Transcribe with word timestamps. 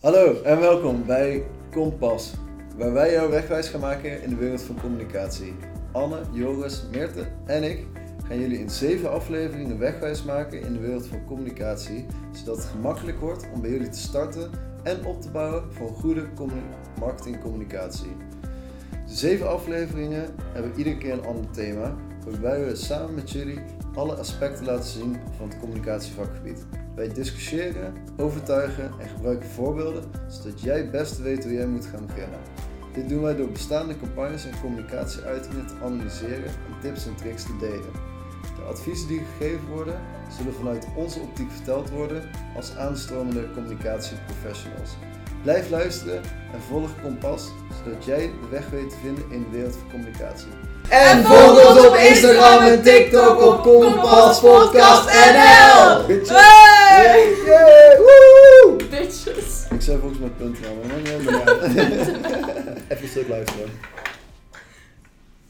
Hallo 0.00 0.42
en 0.42 0.60
welkom 0.60 1.06
bij 1.06 1.44
Kompas, 1.70 2.32
waar 2.76 2.92
wij 2.92 3.12
jou 3.12 3.30
wegwijs 3.30 3.68
gaan 3.68 3.80
maken 3.80 4.22
in 4.22 4.30
de 4.30 4.36
wereld 4.36 4.62
van 4.62 4.80
communicatie. 4.80 5.54
Anne, 5.92 6.20
Joris, 6.32 6.84
Meerte 6.90 7.26
en 7.46 7.62
ik 7.62 7.86
gaan 8.26 8.40
jullie 8.40 8.58
in 8.58 8.70
zeven 8.70 9.10
afleveringen 9.10 9.78
wegwijs 9.78 10.22
maken 10.22 10.60
in 10.60 10.72
de 10.72 10.78
wereld 10.78 11.06
van 11.06 11.24
communicatie, 11.24 12.06
zodat 12.32 12.56
het 12.56 12.64
gemakkelijk 12.64 13.20
wordt 13.20 13.46
om 13.54 13.60
bij 13.60 13.70
jullie 13.70 13.88
te 13.88 13.98
starten 13.98 14.50
en 14.82 15.04
op 15.04 15.20
te 15.20 15.30
bouwen 15.30 15.72
voor 15.72 15.88
goede 15.88 16.28
marketingcommunicatie. 16.98 18.16
Zeven 19.10 19.48
afleveringen 19.48 20.26
hebben 20.52 20.72
iedere 20.76 20.98
keer 20.98 21.12
een 21.12 21.24
ander 21.24 21.50
thema, 21.50 21.96
waarbij 22.24 22.64
we 22.64 22.76
samen 22.76 23.14
met 23.14 23.30
jullie 23.30 23.58
alle 23.94 24.14
aspecten 24.14 24.64
laten 24.64 24.88
zien 24.88 25.16
van 25.36 25.48
het 25.48 25.58
communicatievakgebied. 25.58 26.66
Wij 26.94 27.08
discussiëren, 27.08 27.94
overtuigen 28.16 28.90
en 29.00 29.08
gebruiken 29.08 29.48
voorbeelden, 29.48 30.04
zodat 30.28 30.60
jij 30.60 30.76
het 30.76 30.90
beste 30.90 31.22
weet 31.22 31.44
hoe 31.44 31.52
jij 31.52 31.66
moet 31.66 31.86
gaan 31.86 32.06
beginnen. 32.06 32.38
Dit 32.94 33.08
doen 33.08 33.22
wij 33.22 33.36
door 33.36 33.50
bestaande 33.50 33.96
campagnes 33.96 34.44
en 34.44 34.60
communicatieuitingen 34.60 35.66
te 35.66 35.74
analyseren 35.82 36.44
en 36.44 36.80
tips 36.80 37.06
en 37.06 37.14
tricks 37.14 37.42
te 37.42 37.56
delen. 37.60 37.92
De 38.56 38.62
adviezen 38.68 39.08
die 39.08 39.20
gegeven 39.38 39.68
worden, 39.68 40.00
zullen 40.38 40.54
vanuit 40.54 40.86
onze 40.96 41.20
optiek 41.20 41.50
verteld 41.50 41.90
worden 41.90 42.22
als 42.56 42.76
aanstromende 42.76 43.50
communicatieprofessionals. 43.54 44.90
Blijf 45.42 45.70
luisteren 45.70 46.22
en 46.52 46.60
volg 46.68 46.90
Kompas, 47.02 47.48
zodat 47.84 48.04
jij 48.04 48.18
de 48.18 48.48
weg 48.50 48.70
weet 48.70 48.90
te 48.90 48.96
vinden 49.02 49.24
in 49.30 49.46
de 49.50 49.56
wereld 49.56 49.74
van 49.74 49.90
communicatie. 49.90 50.48
En 50.88 51.24
volg 51.24 51.68
ons 51.68 51.86
op 51.86 51.94
Instagram 51.94 52.62
en 52.62 52.82
TikTok 52.82 53.42
op 53.42 53.62
Kompas 53.62 54.40
Podcast 54.40 55.04
NL. 55.04 56.06
Bitches. 56.06 56.36
Hey! 56.36 57.28
Yeah, 57.44 57.68
yeah, 57.68 57.98
woe! 57.98 58.76
Bitches. 58.90 59.66
Ik 59.70 59.80
zei 59.80 59.98
volgens 59.98 60.20
mij 60.20 60.30
punten 60.36 60.64
aan, 60.66 61.24
maar 61.24 61.42
uit. 61.44 61.62
Even 62.90 63.02
een 63.02 63.08
stuk 63.08 63.28
luisteren. 63.28 63.70